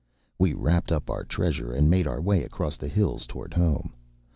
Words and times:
”We 0.39 0.53
wrapped 0.53 0.91
up 0.91 1.11
our 1.11 1.23
treasure, 1.23 1.71
and 1.75 1.87
made 1.87 2.07
our 2.07 2.19
way 2.19 2.41
across 2.43 2.75
the 2.75 2.87
hills 2.87 3.27
toward 3.27 3.53
home. 3.53 3.93